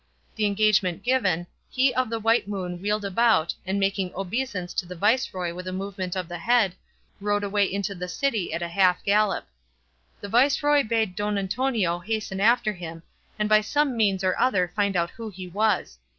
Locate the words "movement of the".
5.71-6.39